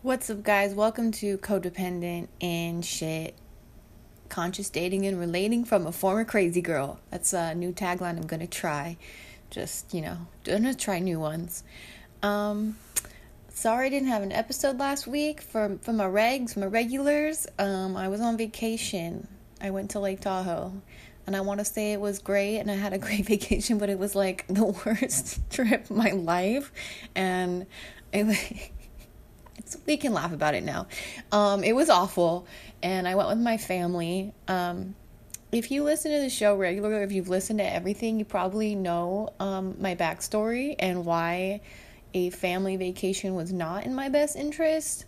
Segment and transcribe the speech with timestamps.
[0.00, 0.74] What's up, guys?
[0.74, 3.34] Welcome to Codependent and Shit.
[4.30, 7.00] Conscious dating and relating from a former crazy girl.
[7.10, 8.96] That's a new tagline I'm gonna try.
[9.50, 11.64] Just, you know, gonna try new ones.
[12.22, 12.78] Um,
[13.50, 17.46] sorry I didn't have an episode last week for, for my regs, my regulars.
[17.58, 19.28] Um, I was on vacation.
[19.60, 20.80] I went to Lake Tahoe.
[21.26, 23.88] And I want to say it was great and I had a great vacation, but
[23.90, 26.72] it was like the worst trip my life.
[27.14, 27.66] And
[28.12, 28.72] it,
[29.56, 30.86] it's, we can laugh about it now.
[31.32, 32.46] Um, it was awful,
[32.82, 34.32] and I went with my family.
[34.48, 34.94] Um,
[35.52, 39.30] if you listen to the show regularly, if you've listened to everything, you probably know
[39.38, 41.60] um, my backstory and why
[42.12, 45.04] a family vacation was not in my best interest.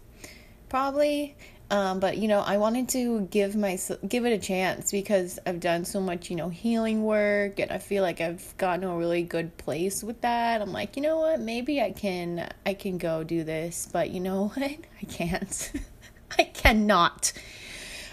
[0.68, 1.36] Probably.
[1.68, 5.58] Um, but you know, I wanted to give my give it a chance because I've
[5.58, 9.24] done so much, you know, healing work, and I feel like I've gotten a really
[9.24, 10.62] good place with that.
[10.62, 11.40] I'm like, you know what?
[11.40, 14.62] Maybe I can I can go do this, but you know what?
[14.62, 15.72] I can't.
[16.38, 17.32] I cannot.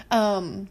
[0.09, 0.69] Um,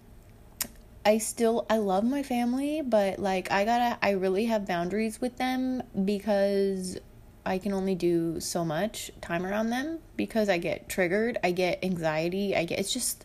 [1.05, 5.37] I still I love my family, but like I gotta I really have boundaries with
[5.37, 6.99] them because
[7.45, 11.85] I can only do so much time around them because I get triggered, I get
[11.85, 13.25] anxiety, I get it's just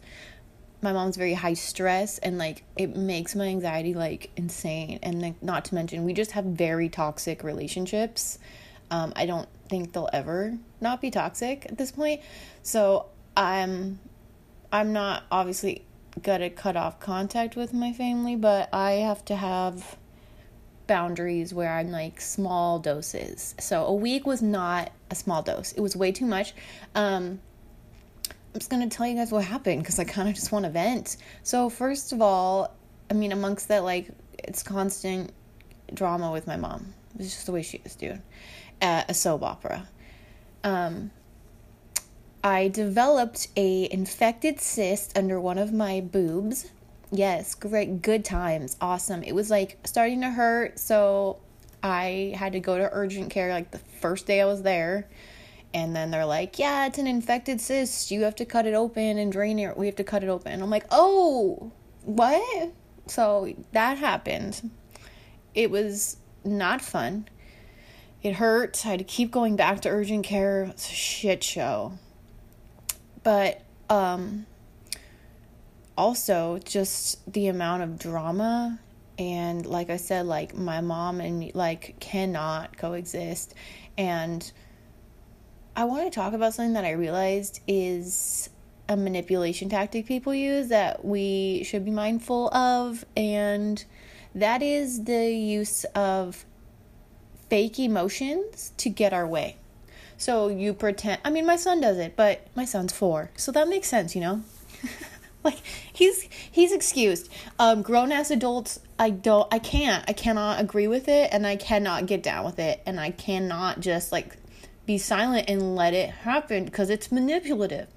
[0.82, 5.42] my mom's very high stress and like it makes my anxiety like insane and like
[5.42, 8.40] not to mention we just have very toxic relationships.
[8.90, 12.22] Um I don't think they'll ever not be toxic at this point.
[12.64, 14.00] So I'm
[14.72, 15.86] I'm not obviously
[16.22, 19.98] gonna cut off contact with my family, but I have to have
[20.88, 23.56] boundaries where I'm like small doses.
[23.60, 25.74] So a week was not a small dose.
[25.74, 26.54] It was way too much.
[26.96, 27.40] Um,
[28.30, 30.72] I'm just gonna tell you guys what happened because I kind of just want to
[30.72, 31.18] vent.
[31.44, 32.74] So first of all,
[33.10, 35.32] I mean, amongst that, like it's constant
[35.94, 36.94] drama with my mom.
[37.20, 38.22] It's just the way she is, dude.
[38.82, 39.88] A soap opera.
[40.64, 41.12] Um,
[42.44, 46.70] I developed a infected cyst under one of my boobs
[47.12, 48.76] Yes, great, good times.
[48.82, 49.24] Awesome.
[49.24, 51.38] It was like starting to hurt, so
[51.82, 55.08] I had to go to urgent care like the first day I was there.
[55.74, 58.12] And then they're like, "Yeah, it's an infected cyst.
[58.12, 59.78] You have to cut it open and drain it.
[59.78, 61.72] We have to cut it open." I'm like, "Oh,
[62.04, 62.72] what?"
[63.08, 64.72] So that happened.
[65.54, 67.28] It was not fun.
[68.24, 68.86] It hurt.
[68.86, 70.64] I had to keep going back to urgent care.
[70.64, 71.94] It's a shit show.
[73.24, 74.46] But um
[75.98, 78.80] also just the amount of drama
[79.18, 83.54] and like I said like my mom and me, like cannot coexist
[83.98, 84.52] and
[85.76, 88.50] I want to talk about something that I realized is
[88.90, 93.84] a manipulation tactic people use that we should be mindful of and
[94.36, 96.46] that is the use of
[97.50, 99.58] fake emotions to get our way.
[100.18, 103.32] So you pretend I mean my son does it, but my son's 4.
[103.36, 104.44] So that makes sense, you know.
[105.44, 105.62] Like
[105.92, 107.30] he's he's excused.
[107.60, 111.56] Um grown ass adults i don't i can't i cannot agree with it and i
[111.56, 114.38] cannot get down with it and i cannot just like
[114.86, 117.88] be silent and let it happen because it's manipulative.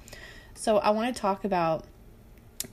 [0.54, 1.84] So i want to talk about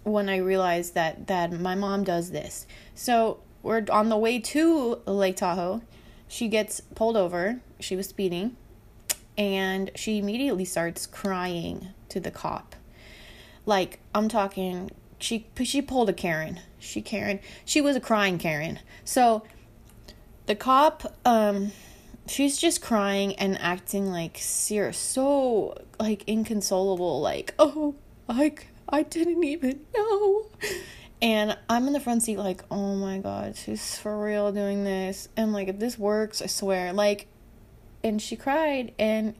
[0.04, 2.66] when i realized that that my mom does this.
[2.96, 5.82] So we're on the way to lake tahoe.
[6.28, 7.62] She gets pulled over.
[7.80, 8.58] She was speeding
[9.38, 12.76] and she immediately starts crying to the cop
[13.68, 14.90] like I'm talking
[15.20, 16.62] she she pulled a Karen.
[16.80, 17.40] She Karen.
[17.66, 18.80] She was a crying Karen.
[19.04, 19.44] So
[20.48, 21.72] the cop um
[22.28, 27.96] she's just crying and acting like serious so like inconsolable like oh
[28.28, 30.48] like I didn't even know
[31.22, 35.30] and I'm in the front seat like oh my god she's for real doing this
[35.38, 37.28] and like if this works I swear like
[38.04, 39.36] and she cried and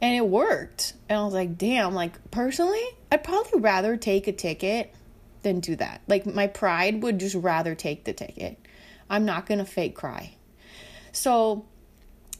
[0.00, 0.94] and it worked.
[1.08, 4.94] And I was like, damn, like personally, I'd probably rather take a ticket
[5.42, 6.02] than do that.
[6.06, 8.58] Like my pride would just rather take the ticket.
[9.08, 10.34] I'm not going to fake cry.
[11.12, 11.66] So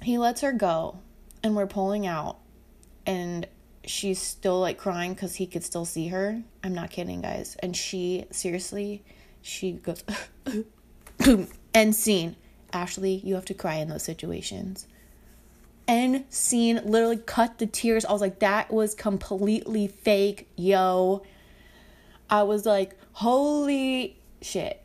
[0.03, 0.99] he lets her go
[1.43, 2.39] and we're pulling out
[3.07, 3.47] and
[3.85, 6.43] she's still like crying cuz he could still see her.
[6.63, 7.57] I'm not kidding, guys.
[7.61, 9.03] And she seriously,
[9.43, 10.05] she goes
[11.75, 12.37] and scene.
[12.73, 14.87] Ashley, you have to cry in those situations
[15.91, 18.05] end scene literally cut the tears.
[18.05, 21.25] I was like, that was completely fake, yo.
[22.31, 24.81] I was like, holy shit.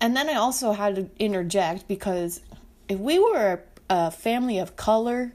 [0.00, 2.42] And then I also had to interject because
[2.88, 5.32] if we were a family of color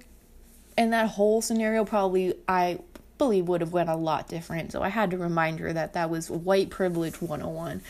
[0.78, 2.80] in that whole scenario, probably I
[3.18, 4.72] believe would have went a lot different.
[4.72, 7.82] So I had to remind her that that was white privilege 101.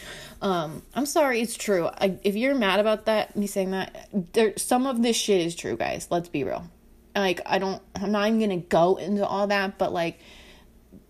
[0.42, 1.88] Um, I'm sorry, it's true.
[1.88, 5.56] I, if you're mad about that, me saying that, there some of this shit is
[5.56, 6.08] true, guys.
[6.10, 6.70] Let's be real.
[7.16, 10.20] Like I don't, I'm not even gonna go into all that, but like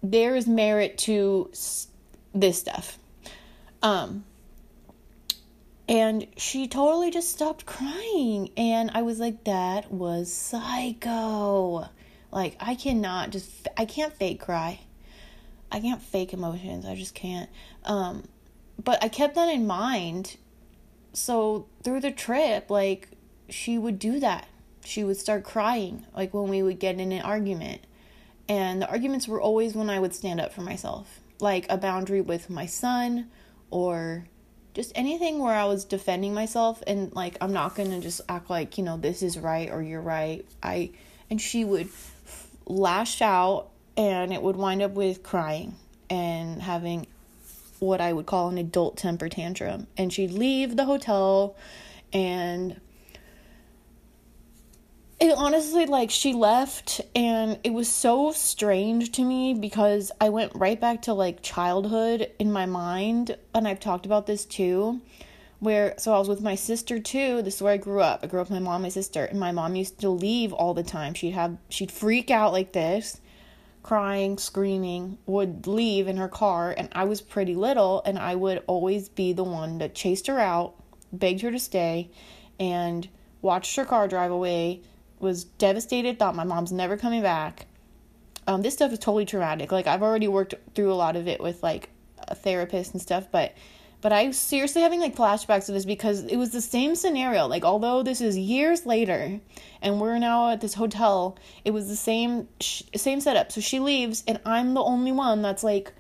[0.02, 1.52] there is merit to
[2.34, 2.98] this stuff.
[3.82, 4.24] Um,
[5.88, 8.50] and she totally just stopped crying.
[8.58, 11.88] And I was like, that was psycho.
[12.36, 14.82] Like, I cannot just, I can't fake cry.
[15.72, 16.86] I can't fake emotions.
[16.86, 17.50] I just can't.
[17.86, 18.28] Um,
[18.84, 20.36] but I kept that in mind.
[21.14, 23.08] So through the trip, like,
[23.48, 24.50] she would do that.
[24.84, 27.82] She would start crying, like, when we would get in an argument.
[28.50, 32.22] And the arguments were always when I would stand up for myself, like a boundary
[32.22, 33.30] with my son
[33.72, 34.26] or
[34.74, 38.50] just anything where I was defending myself and like I'm not going to just act
[38.50, 40.46] like, you know, this is right or you're right.
[40.62, 40.92] I
[41.30, 41.90] and she would
[42.66, 45.76] lash out and it would wind up with crying
[46.10, 47.08] and having
[47.80, 49.88] what I would call an adult temper tantrum.
[49.98, 51.56] And she'd leave the hotel
[52.14, 52.80] and
[55.20, 60.52] it honestly like she left and it was so strange to me because I went
[60.56, 65.02] right back to like childhood in my mind and I've talked about this too
[65.66, 68.28] where so I was with my sister too this is where I grew up I
[68.28, 70.84] grew up with my mom my sister and my mom used to leave all the
[70.84, 73.20] time she'd have she'd freak out like this
[73.84, 78.64] crying screaming would leave in her car and I was pretty little and I would
[78.68, 80.76] always be the one that chased her out
[81.12, 82.10] begged her to stay
[82.60, 83.08] and
[83.42, 84.82] watched her car drive away
[85.20, 87.68] was devastated, thought my mom's never coming back.
[88.48, 89.72] Um, this stuff is totally traumatic.
[89.72, 91.90] Like I've already worked through a lot of it with like
[92.28, 93.54] a therapist and stuff, but
[94.06, 97.48] but I was seriously having like flashbacks of this because it was the same scenario.
[97.48, 99.40] Like although this is years later,
[99.82, 103.52] and we're now at this hotel, it was the same sh- same setup.
[103.52, 105.92] So she leaves, and I'm the only one that's like,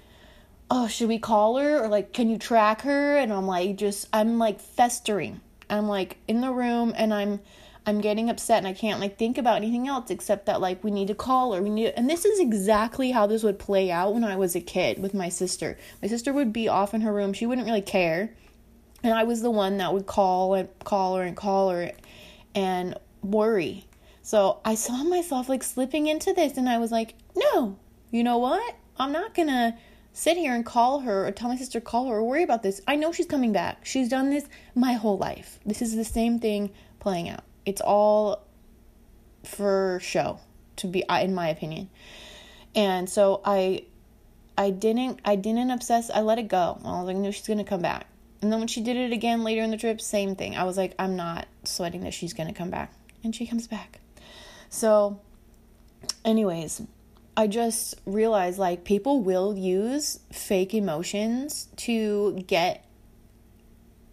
[0.70, 3.18] oh, should we call her or like, can you track her?
[3.18, 5.42] And I'm like, just I'm like festering.
[5.68, 7.40] I'm like in the room, and I'm
[7.88, 10.90] I'm getting upset and I can't like think about anything else except that like we
[10.90, 14.14] need to call or we need and this is exactly how this would play out
[14.14, 15.78] when I was a kid with my sister.
[16.02, 17.34] My sister would be off in her room.
[17.34, 18.34] She wouldn't really care.
[19.04, 21.92] And I was the one that would call and call her and call her
[22.56, 23.86] and worry.
[24.24, 27.78] So I saw myself like slipping into this and I was like, "No.
[28.10, 28.76] You know what?
[28.98, 29.76] I'm not going to
[30.14, 32.82] sit here and call her or tell my sister call her or worry about this.
[32.88, 33.86] I know she's coming back.
[33.86, 35.60] She's done this my whole life.
[35.66, 38.44] This is the same thing playing out it's all
[39.44, 40.40] for show
[40.78, 41.90] to be in my opinion.
[42.76, 43.84] And so i
[44.58, 46.80] i didn't i didn't obsess i let it go.
[46.84, 48.08] I was like no she's gonna come back.
[48.42, 50.56] And then when she did it again later in the trip same thing.
[50.56, 52.94] I was like i'm not sweating that she's gonna come back.
[53.24, 54.00] And she comes back.
[54.70, 55.20] So
[56.24, 56.82] anyways
[57.38, 62.85] i just realized like people will use fake emotions to get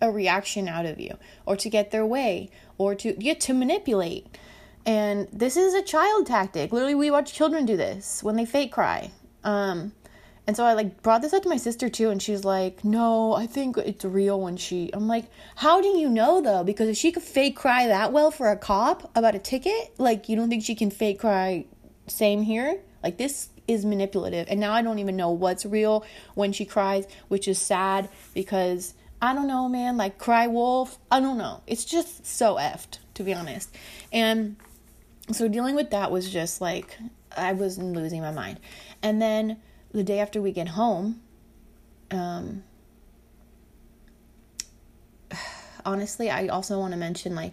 [0.02, 1.16] a reaction out of you
[1.46, 4.36] or to get their way or to get to manipulate.
[4.84, 6.72] And this is a child tactic.
[6.72, 9.12] Literally, we watch children do this when they fake cry.
[9.44, 9.92] Um,
[10.44, 13.32] and so I like brought this up to my sister too, and she's like, "No,
[13.32, 15.26] I think it's real." When she, I'm like,
[15.56, 16.64] "How do you know though?
[16.64, 20.28] Because if she could fake cry that well for a cop about a ticket, like
[20.28, 21.66] you don't think she can fake cry?
[22.08, 22.80] Same here.
[23.04, 26.04] Like this is manipulative, and now I don't even know what's real
[26.34, 30.98] when she cries, which is sad because I don't know, man, like cry wolf.
[31.08, 31.62] I don't know.
[31.68, 33.72] It's just so effed, to be honest.
[34.12, 34.56] And
[35.30, 36.98] so dealing with that was just like,
[37.36, 38.58] I was losing my mind.
[39.00, 39.58] And then
[39.92, 41.20] the day after we get home,
[42.10, 42.64] um,
[45.84, 47.52] honestly, I also want to mention like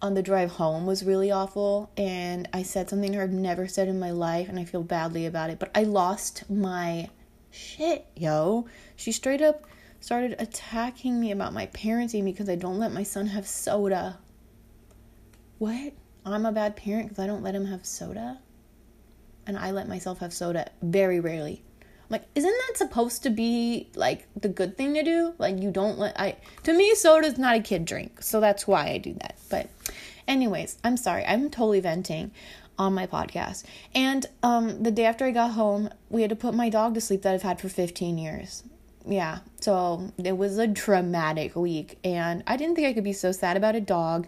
[0.00, 1.90] on the drive home was really awful.
[1.96, 4.84] And I said something to her I've never said in my life, and I feel
[4.84, 5.58] badly about it.
[5.58, 7.10] But I lost my
[7.50, 8.68] shit, yo.
[8.94, 9.66] She straight up
[10.04, 14.18] started attacking me about my parenting because I don't let my son have soda.
[15.56, 15.94] What?
[16.26, 18.38] I'm a bad parent because I don't let him have soda?
[19.46, 21.64] And I let myself have soda very rarely.
[21.80, 25.32] I'm like, isn't that supposed to be like the good thing to do?
[25.38, 28.22] Like you don't let I to me soda's not a kid drink.
[28.22, 29.38] So that's why I do that.
[29.48, 29.70] But
[30.28, 31.24] anyways, I'm sorry.
[31.24, 32.30] I'm totally venting
[32.78, 33.64] on my podcast.
[33.94, 37.00] And um the day after I got home, we had to put my dog to
[37.00, 38.64] sleep that I've had for 15 years
[39.06, 43.32] yeah, so it was a traumatic week, and I didn't think I could be so
[43.32, 44.26] sad about a dog.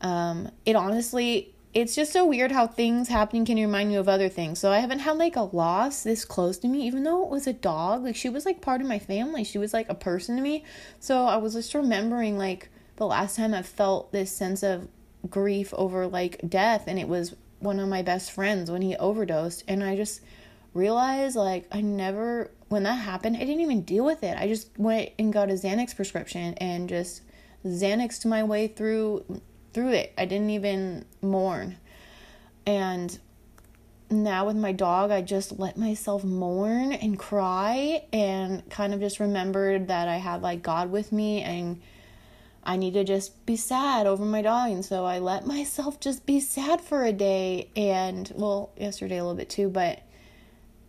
[0.00, 4.28] Um, it honestly, it's just so weird how things happening can remind you of other
[4.28, 4.58] things.
[4.60, 7.46] So I haven't had like a loss this close to me, even though it was
[7.46, 8.04] a dog.
[8.04, 9.44] Like she was like part of my family.
[9.44, 10.64] She was like a person to me.
[11.00, 14.88] So I was just remembering like the last time I felt this sense of
[15.28, 19.64] grief over like death, and it was one of my best friends when he overdosed,
[19.66, 20.20] and I just
[20.74, 24.36] realized like I never when that happened, I didn't even deal with it.
[24.36, 27.22] I just went and got a Xanax prescription and just
[27.64, 29.40] Xanaxed my way through
[29.72, 30.12] through it.
[30.18, 31.76] I didn't even mourn.
[32.66, 33.16] And
[34.10, 39.20] now with my dog, I just let myself mourn and cry and kind of just
[39.20, 41.80] remembered that I had like God with me and
[42.64, 44.72] I need to just be sad over my dog.
[44.72, 49.22] And so I let myself just be sad for a day and, well, yesterday a
[49.22, 50.02] little bit too, but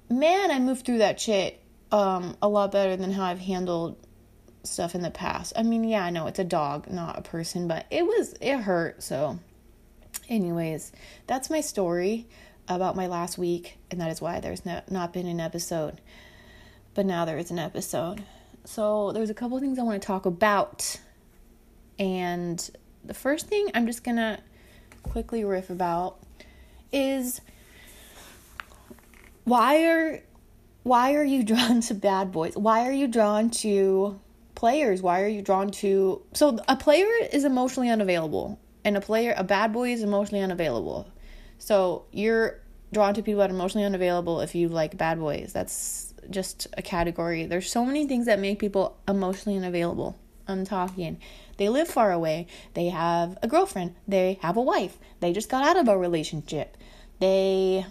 [0.09, 1.61] man, I moved through that shit
[1.91, 3.97] um, a lot better than how I've handled
[4.63, 5.53] stuff in the past.
[5.55, 8.57] I mean, yeah, I know it's a dog, not a person, but it was, it
[8.57, 9.03] hurt.
[9.03, 9.39] So,
[10.27, 10.91] anyways,
[11.27, 12.27] that's my story
[12.67, 16.01] about my last week, and that is why there's no, not been an episode.
[16.93, 18.23] But now there is an episode.
[18.63, 20.99] So, there's a couple things I want to talk about.
[21.99, 22.69] And
[23.03, 24.39] the first thing I'm just going to
[25.03, 26.17] quickly riff about
[26.91, 27.41] is
[29.43, 30.21] why are
[30.85, 32.55] why are you drawn to bad boys?
[32.55, 34.19] Why are you drawn to
[34.53, 35.01] players?
[35.01, 39.43] Why are you drawn to so a player is emotionally unavailable and a player a
[39.43, 41.09] bad boy is emotionally unavailable.
[41.57, 42.59] So you're
[42.93, 45.51] drawn to people that are emotionally unavailable if you like bad boys.
[45.53, 47.47] That's just a category.
[47.47, 50.15] There's so many things that make people emotionally unavailable.
[50.47, 51.19] I'm talking.
[51.57, 52.45] They live far away.
[52.75, 53.95] They have a girlfriend.
[54.07, 54.99] They have a wife.
[55.19, 56.77] They just got out of a relationship.
[57.19, 57.87] They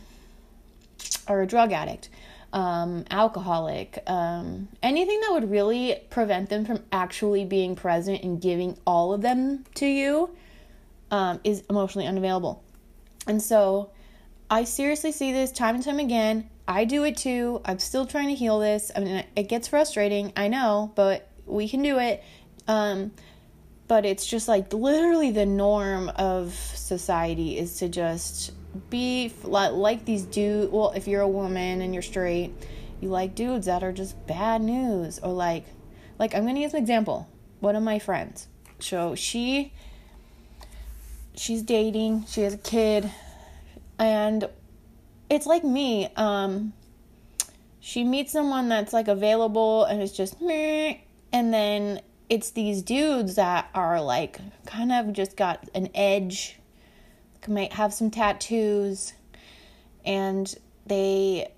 [1.27, 2.09] are a drug addict,
[2.55, 8.79] um, alcoholic, um, anything that would really prevent them from actually being present and giving
[8.87, 10.31] all of them to you
[11.11, 12.63] um, is emotionally unavailable.
[13.27, 13.91] And so
[14.49, 16.49] I seriously see this time and time again.
[16.69, 17.61] I do it too.
[17.65, 18.93] I'm still trying to heal this.
[18.95, 22.23] I mean, it gets frustrating, I know, but we can do it.
[22.69, 23.11] Um,
[23.87, 28.53] but it's just like literally the norm of society is to just
[28.91, 30.73] be like these dudes.
[30.73, 32.53] Well, if you're a woman and you're straight,
[33.01, 35.67] you like dudes that are just bad news or like,
[36.19, 37.29] like I'm gonna use an example.
[37.61, 38.49] One of my friends.
[38.81, 39.73] So she,
[41.35, 42.27] she's dating.
[42.27, 43.11] She has a kid,
[43.99, 44.49] and
[45.31, 46.09] it's like me.
[46.17, 46.73] Um,
[47.81, 50.97] she meets someone that's like available and it's just meh,
[51.33, 56.59] and then it's these dudes that are like kind of just got an edge
[57.49, 59.13] might have some tattoos,
[60.05, 60.55] and
[60.87, 61.51] they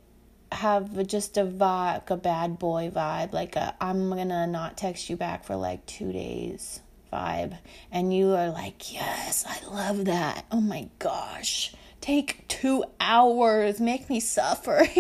[0.53, 5.17] have just a vibe, a bad boy vibe, like a I'm gonna not text you
[5.17, 6.81] back for like two days
[7.13, 7.59] vibe,
[7.91, 10.47] and you are like, yes, I love that.
[10.51, 14.87] Oh my gosh, take two hours, make me suffer.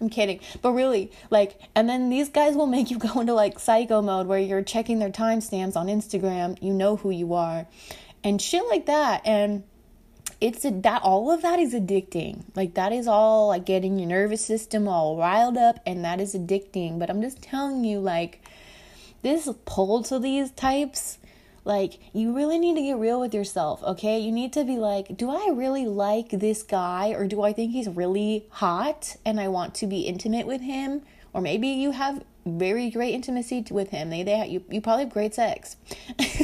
[0.00, 0.40] I'm kidding.
[0.62, 4.26] But really, like, and then these guys will make you go into like psycho mode
[4.26, 6.60] where you're checking their timestamps on Instagram.
[6.62, 7.66] You know who you are
[8.24, 9.22] and shit like that.
[9.24, 9.64] And
[10.40, 12.44] it's a, that all of that is addicting.
[12.54, 16.34] Like that is all like getting your nervous system all riled up, and that is
[16.34, 16.98] addicting.
[16.98, 18.42] But I'm just telling you, like
[19.22, 21.18] this pull to these types.
[21.68, 24.18] Like, you really need to get real with yourself, okay?
[24.18, 27.72] You need to be like, do I really like this guy or do I think
[27.72, 31.02] he's really hot and I want to be intimate with him?
[31.34, 34.08] Or maybe you have very great intimacy with him.
[34.08, 35.76] They, they you, you probably have great sex.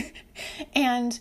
[0.75, 1.19] and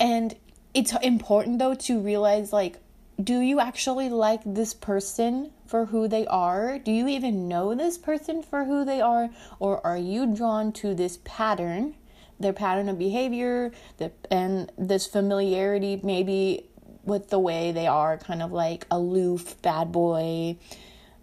[0.00, 0.34] and
[0.72, 2.78] it's important though to realize like
[3.22, 6.78] do you actually like this person for who they are?
[6.78, 9.28] Do you even know this person for who they are?
[9.58, 11.96] Or are you drawn to this pattern,
[12.38, 16.66] their pattern of behavior, the, and this familiarity maybe
[17.04, 20.56] with the way they are, kind of like aloof, bad boy,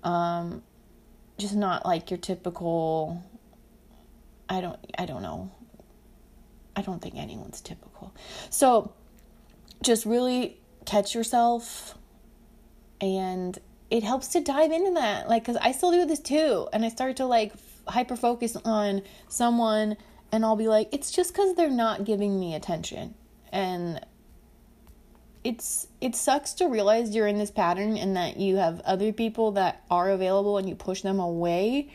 [0.04, 0.64] um,
[1.38, 3.22] just not like your typical.
[4.50, 4.80] I don't.
[4.98, 5.52] I don't know.
[6.76, 8.14] I don't think anyone's typical.
[8.50, 8.94] So
[9.84, 11.98] just really catch yourself
[13.02, 16.84] and it helps to dive into that like because i still do this too and
[16.84, 17.54] i start to like
[17.88, 19.96] hyper focus on someone
[20.34, 23.14] and i'll be like it's just because they're not giving me attention
[23.54, 24.06] and
[25.44, 29.52] it's it sucks to realize you're in this pattern and that you have other people
[29.52, 31.88] that are available and you push them away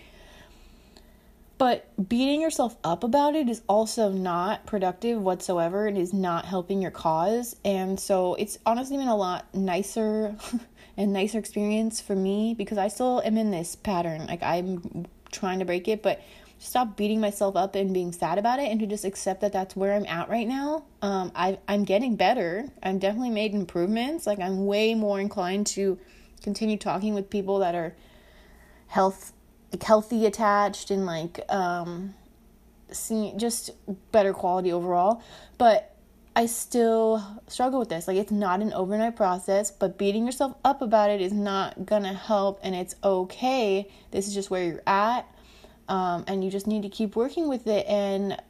[1.58, 5.88] but beating yourself up about it is also not productive whatsoever.
[5.88, 7.56] It is not helping your cause.
[7.64, 10.36] And so it's honestly been a lot nicer
[10.96, 14.26] and nicer experience for me because I still am in this pattern.
[14.26, 16.22] Like I'm trying to break it, but
[16.58, 19.76] stop beating myself up and being sad about it and to just accept that that's
[19.76, 20.84] where I'm at right now.
[21.02, 22.68] Um, I, I'm getting better.
[22.82, 24.26] I've definitely made improvements.
[24.26, 25.98] Like I'm way more inclined to
[26.42, 27.94] continue talking with people that are
[28.88, 29.32] health
[29.72, 32.14] like healthy attached and like um
[32.90, 33.70] see just
[34.12, 35.22] better quality overall
[35.58, 35.94] but
[36.38, 38.06] I still struggle with this.
[38.06, 42.12] Like it's not an overnight process, but beating yourself up about it is not gonna
[42.12, 43.90] help, and it's okay.
[44.12, 45.26] This is just where you're at,
[45.88, 47.86] um, and you just need to keep working with it.
[47.86, 48.40] And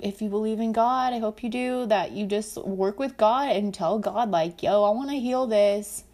[0.00, 1.86] if you believe in God, I hope you do.
[1.86, 5.46] That you just work with God and tell God, like, "Yo, I want to heal
[5.46, 6.04] this.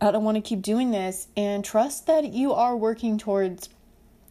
[0.00, 3.68] I don't want to keep doing this," and trust that you are working towards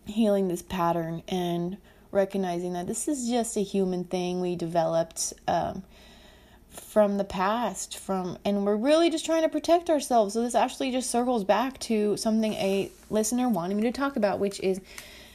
[0.06, 1.77] healing this pattern and
[2.12, 5.84] recognizing that this is just a human thing we developed um,
[6.79, 10.34] from the past from and we're really just trying to protect ourselves.
[10.34, 14.39] So this actually just circles back to something a listener wanted me to talk about
[14.39, 14.81] which is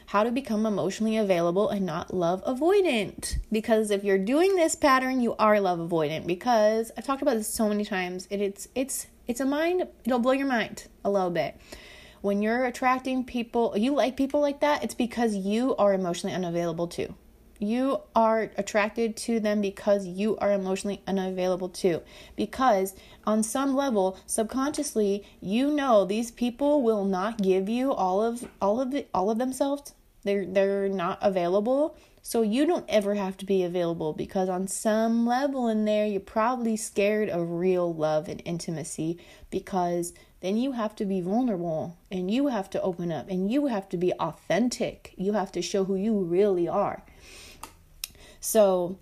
[0.07, 3.39] how to become emotionally available and not love avoidant.
[3.51, 6.27] Because if you're doing this pattern you are love avoidant.
[6.27, 10.19] Because i've talked about this so many times it, it's it's it's a mind it'll
[10.19, 11.57] blow your mind a little bit.
[12.23, 16.87] When you're attracting people, you like people like that, it's because you are emotionally unavailable
[16.87, 17.17] too.
[17.63, 22.03] You are attracted to them because you are emotionally unavailable too.
[22.35, 22.93] Because
[23.25, 28.81] on some level, subconsciously, you know these people will not give you all of all
[28.81, 29.95] of it, all of themselves.
[30.25, 31.97] They're they're not available.
[32.21, 36.19] So you don't ever have to be available because on some level in there, you're
[36.19, 39.19] probably scared of real love and intimacy
[39.51, 43.67] because then you have to be vulnerable and you have to open up and you
[43.67, 45.15] have to be authentic.
[45.17, 47.05] You have to show who you really are.
[48.43, 48.99] So,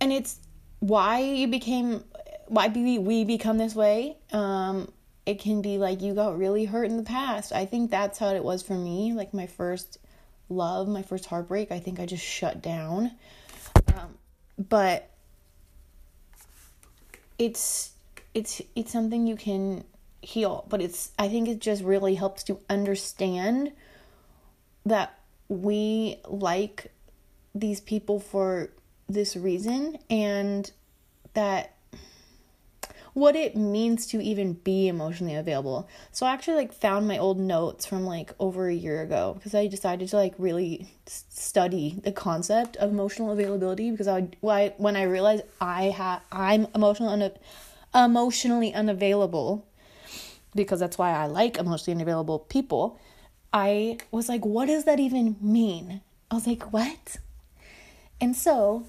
[0.00, 0.40] and it's
[0.80, 2.02] why you became,
[2.48, 4.16] why we become this way.
[4.32, 4.92] Um,
[5.24, 7.52] it can be like you got really hurt in the past.
[7.52, 9.12] I think that's how it was for me.
[9.12, 9.98] Like my first
[10.48, 13.12] love, my first heartbreak, I think I just shut down.
[13.94, 14.18] Um,
[14.58, 15.08] but
[17.38, 17.92] it's
[18.34, 19.84] it's it's something you can
[20.20, 23.72] heal but it's i think it just really helps to understand
[24.86, 26.92] that we like
[27.54, 28.70] these people for
[29.08, 30.72] this reason and
[31.34, 31.74] that
[33.14, 35.86] what it means to even be emotionally available.
[36.12, 39.54] So I actually like found my old notes from like over a year ago because
[39.54, 44.96] I decided to like really study the concept of emotional availability because I why when
[44.96, 47.32] I realized I had I'm emotional una-
[47.94, 49.66] emotionally unavailable
[50.54, 52.98] because that's why I like emotionally unavailable people,
[53.52, 56.00] I was like, what does that even mean?
[56.30, 57.18] I was like, what?
[58.22, 58.86] And so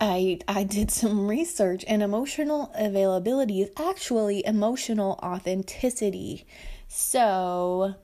[0.00, 6.44] I I did some research and emotional availability is actually emotional authenticity.
[6.88, 7.94] So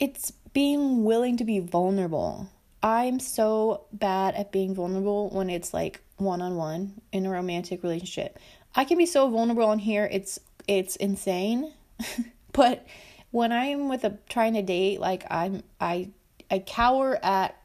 [0.00, 2.48] it's being willing to be vulnerable.
[2.82, 7.82] I'm so bad at being vulnerable when it's like one on one in a romantic
[7.82, 8.38] relationship.
[8.74, 10.08] I can be so vulnerable on here.
[10.10, 11.74] It's it's insane.
[12.52, 12.86] but
[13.32, 16.08] when I'm with a trying to date, like I'm I
[16.50, 17.61] I cower at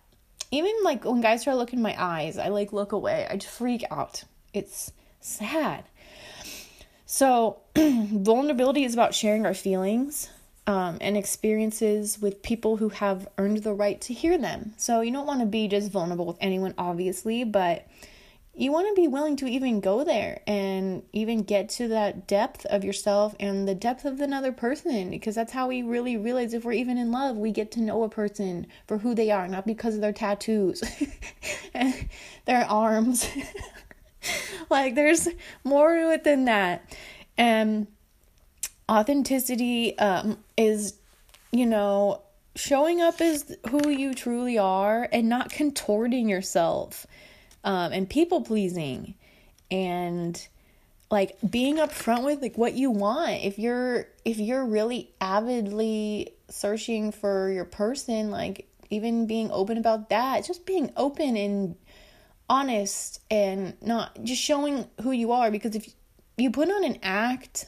[0.51, 3.27] even like when guys try to look in my eyes, I like look away.
[3.29, 4.23] I just freak out.
[4.53, 5.85] It's sad.
[7.05, 10.29] So, vulnerability is about sharing our feelings
[10.67, 14.73] um, and experiences with people who have earned the right to hear them.
[14.77, 17.87] So, you don't want to be just vulnerable with anyone, obviously, but
[18.59, 22.65] you want to be willing to even go there and even get to that depth
[22.65, 26.65] of yourself and the depth of another person because that's how we really realize if
[26.65, 29.67] we're even in love we get to know a person for who they are not
[29.67, 30.83] because of their tattoos.
[31.73, 32.09] And
[32.45, 33.27] their arms.
[34.69, 35.29] Like there's
[35.63, 36.93] more to it than that.
[37.37, 37.87] And
[38.89, 40.95] authenticity um, is
[41.51, 42.23] you know
[42.55, 47.07] showing up as who you truly are and not contorting yourself
[47.63, 49.15] um, and people pleasing
[49.69, 50.47] and
[51.09, 53.43] like being upfront with like what you want.
[53.43, 60.09] If you're if you're really avidly searching for your person like even being open about
[60.09, 61.75] that just being open and
[62.49, 65.51] honest and not just showing who you are.
[65.51, 65.93] Because if
[66.37, 67.67] you put on an act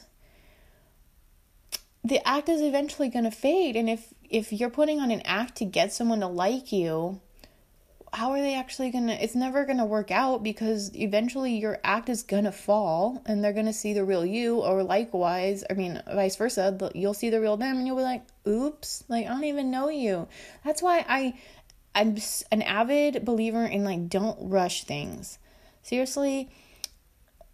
[2.02, 3.76] the act is eventually going to fade.
[3.76, 7.20] And if if you're putting on an act to get someone to like you
[8.12, 12.22] how are they actually gonna it's never gonna work out because eventually your act is
[12.22, 16.90] gonna fall and they're gonna see the real you or likewise i mean vice versa
[16.94, 19.88] you'll see the real them and you'll be like oops like i don't even know
[19.88, 20.26] you.
[20.64, 21.34] That's why i
[21.94, 22.16] i'm
[22.50, 25.38] an avid believer in like don't rush things.
[25.82, 26.50] Seriously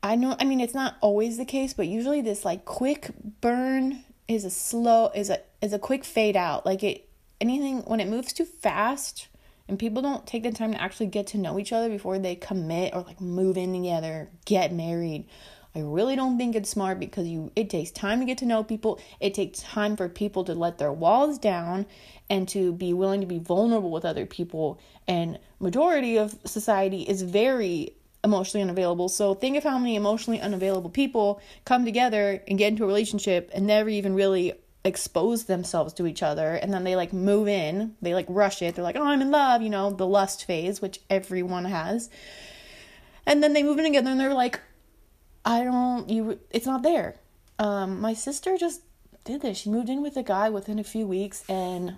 [0.02, 4.04] i know i mean it's not always the case but usually this like quick burn
[4.28, 6.64] is a slow is a is a quick fade out.
[6.64, 7.08] Like it
[7.40, 9.28] anything when it moves too fast
[9.68, 12.36] and people don't take the time to actually get to know each other before they
[12.36, 15.26] commit or like move in together, get married.
[15.74, 18.64] I really don't think it's smart because you it takes time to get to know
[18.64, 18.98] people.
[19.20, 21.84] It takes time for people to let their walls down
[22.30, 24.80] and to be willing to be vulnerable with other people.
[25.06, 29.10] And majority of society is very emotionally unavailable.
[29.10, 33.50] So think of how many emotionally unavailable people come together and get into a relationship
[33.52, 34.54] and never even really
[34.86, 37.96] expose themselves to each other and then they like move in.
[38.00, 38.74] They like rush it.
[38.74, 42.08] They're like oh i'm in love you know the lust phase which everyone has.
[43.26, 44.60] And then they move in together and they're like
[45.44, 47.16] i don't you it's not there.
[47.58, 48.82] Um my sister just
[49.24, 49.58] did this.
[49.58, 51.96] She moved in with a guy within a few weeks and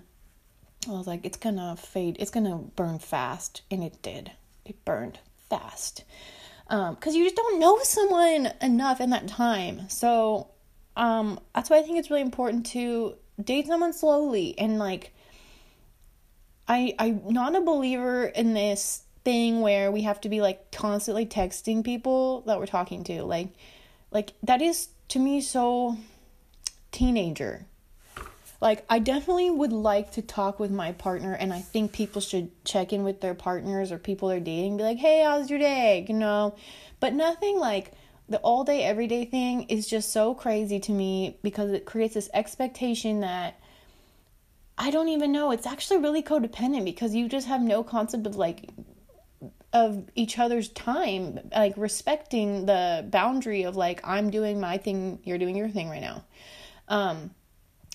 [0.87, 4.31] i was like it's gonna fade it's gonna burn fast and it did.
[4.65, 6.03] It burned fast.
[6.67, 9.87] Um because um, you just don't know someone enough in that time.
[9.89, 10.49] So
[10.99, 15.13] um, that's why I think it's really important to date someone slowly and like
[16.67, 21.25] I I'm not a believer in this thing where we have to be like constantly
[21.25, 23.23] texting people that we're talking to.
[23.23, 23.47] Like
[24.11, 25.97] like that is to me so
[26.91, 27.65] teenager.
[28.59, 32.51] Like I definitely would like to talk with my partner and I think people should
[32.65, 36.05] check in with their partners or people they're dating be like, "Hey, how's your day?"
[36.09, 36.55] you know.
[36.99, 37.93] But nothing like
[38.29, 42.29] the all day everyday thing is just so crazy to me because it creates this
[42.33, 43.59] expectation that
[44.77, 45.51] I don't even know.
[45.51, 48.69] It's actually really codependent because you just have no concept of like
[49.73, 55.37] of each other's time, like respecting the boundary of like I'm doing my thing, you're
[55.37, 56.23] doing your thing right now.
[56.87, 57.31] Um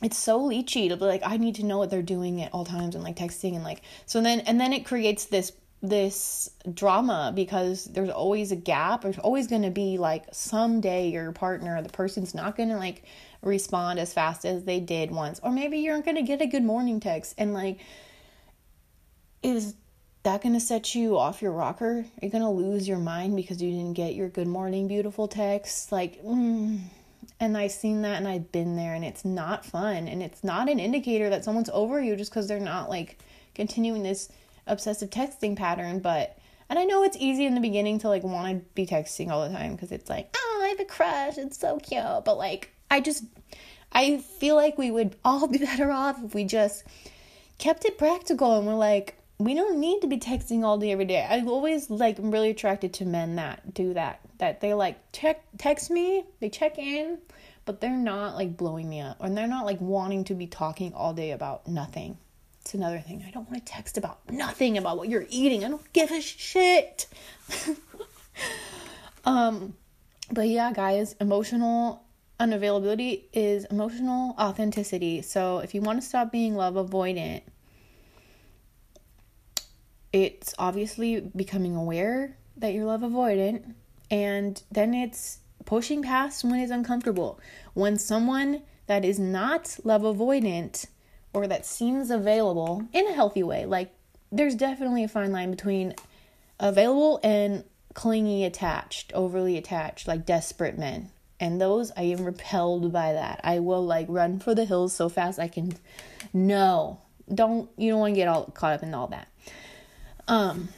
[0.03, 2.64] it's so leechy to be like I need to know what they're doing at all
[2.64, 5.53] times and like texting and like so then and then it creates this
[5.88, 9.03] this drama because there's always a gap.
[9.03, 13.05] There's always going to be like someday your partner, the person's not going to like
[13.42, 15.40] respond as fast as they did once.
[15.42, 17.81] Or maybe you're going to get a good morning text and like,
[19.42, 19.75] is
[20.23, 21.99] that going to set you off your rocker?
[21.99, 25.29] Are you going to lose your mind because you didn't get your good morning, beautiful
[25.29, 25.92] text?
[25.92, 26.81] Like, mm.
[27.38, 30.09] and I've seen that and I've been there and it's not fun.
[30.09, 33.18] And it's not an indicator that someone's over you just because they're not like
[33.55, 34.31] continuing this
[34.66, 38.48] obsessive texting pattern, but and I know it's easy in the beginning to like want
[38.48, 41.59] to be texting all the time because it's like, oh, I have a crush, it's
[41.59, 42.24] so cute.
[42.24, 43.24] But like, I just,
[43.92, 46.85] I feel like we would all be better off if we just
[47.59, 51.05] kept it practical and we're like, we don't need to be texting all day every
[51.05, 51.27] day.
[51.29, 54.20] I always like I'm really attracted to men that do that.
[54.38, 57.18] That they like check text me, they check in,
[57.64, 60.94] but they're not like blowing me up, or they're not like wanting to be talking
[60.94, 62.16] all day about nothing.
[62.64, 63.22] It's another thing.
[63.29, 65.66] I don't want to text about nothing about what you're eating.
[65.66, 67.07] I don't give a shit.
[69.27, 69.74] um,
[70.31, 72.05] but yeah, guys, emotional
[72.40, 75.20] unavailability is emotional authenticity.
[75.20, 77.42] So if you want to stop being love avoidant,
[80.14, 83.74] it's obviously becoming aware that you're love avoidant,
[84.11, 87.38] and then it's pushing past when it's uncomfortable.
[87.74, 90.87] When someone that is not love avoidant
[91.35, 93.66] or that seems available in a healthy way.
[93.66, 93.92] Like
[94.33, 95.94] there's definitely a fine line between
[96.59, 101.11] available and clingy attached, overly attached, like desperate men.
[101.40, 103.40] And those I am repelled by that.
[103.44, 105.75] I will like run for the hills so fast I can
[106.33, 107.01] no.
[107.33, 109.29] Don't you don't want to get all caught up in all that.
[110.29, 110.68] Um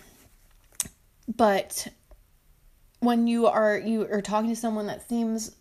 [1.29, 1.89] but
[3.01, 5.55] when you are you are talking to someone that seems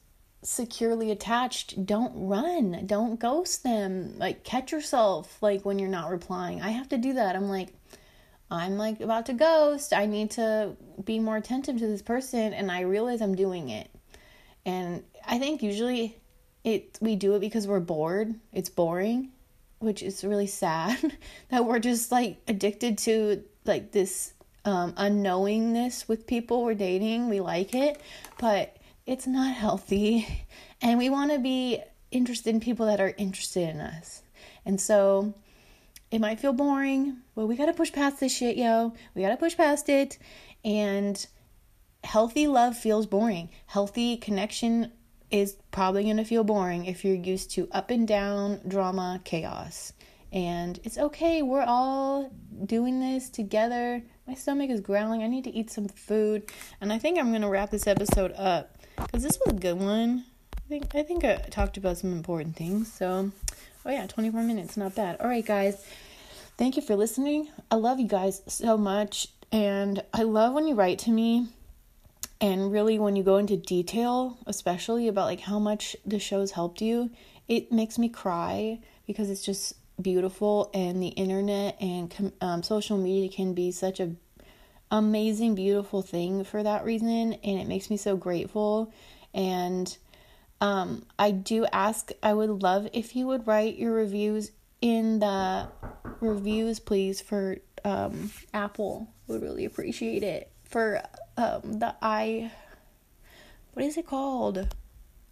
[0.46, 2.86] securely attached, don't run.
[2.86, 4.18] Don't ghost them.
[4.18, 6.62] Like catch yourself like when you're not replying.
[6.62, 7.36] I have to do that.
[7.36, 7.70] I'm like
[8.50, 9.94] I'm like about to ghost.
[9.94, 13.90] I need to be more attentive to this person and I realize I'm doing it.
[14.66, 16.18] And I think usually
[16.64, 18.36] it we do it because we're bored.
[18.54, 19.32] It's boring,
[19.80, 21.18] which is really sad
[21.50, 27.30] that we're just like addicted to like this um unknowingness with people we're dating.
[27.30, 28.00] We like it,
[28.38, 30.28] but it's not healthy.
[30.82, 34.24] And we want to be interested in people that are interested in us.
[34.66, 35.34] And so
[36.12, 38.94] it might feel boring, but we got to push past this shit, yo.
[39.14, 40.18] We got to push past it.
[40.64, 41.26] And
[42.04, 43.50] healthy love feels boring.
[43.66, 44.92] Healthy connection
[45.32, 49.94] is probably going to feel boring if you're used to up and down drama, chaos.
[50.32, 51.42] And it's okay.
[51.42, 52.32] We're all
[52.66, 54.04] doing this together.
[54.28, 55.24] My stomach is growling.
[55.24, 56.52] I need to eat some food.
[56.82, 59.80] And I think I'm going to wrap this episode up because this was a good
[59.80, 60.26] one.
[60.58, 62.92] I think I think I talked about some important things.
[62.92, 63.32] So,
[63.86, 65.18] oh yeah, 24 minutes, not bad.
[65.20, 65.86] All right, guys.
[66.58, 67.50] Thank you for listening.
[67.70, 71.48] I love you guys so much and I love when you write to me
[72.40, 76.82] and really when you go into detail, especially about like how much the show's helped
[76.82, 77.12] you.
[77.48, 83.30] It makes me cry because it's just beautiful and the internet and um, social media
[83.30, 84.12] can be such a
[84.92, 87.34] amazing, beautiful thing for that reason.
[87.34, 88.94] And it makes me so grateful.
[89.34, 89.96] And
[90.62, 95.68] um, I do ask, I would love if you would write your reviews in the
[96.20, 99.08] reviews, please, for um, Apple.
[99.28, 100.52] Would really appreciate it.
[100.64, 101.02] For
[101.38, 102.52] um, the i,
[103.74, 104.58] what is it called?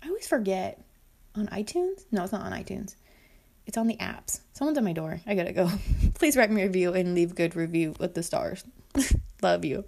[0.04, 0.84] I always forget.
[1.36, 2.06] On iTunes?
[2.12, 2.96] No, it's not on iTunes.
[3.66, 4.42] It's on the apps.
[4.54, 5.20] Someone's at my door.
[5.26, 5.70] I gotta go.
[6.16, 8.64] Please write me a review and leave good review with the stars.
[9.42, 9.86] Love you.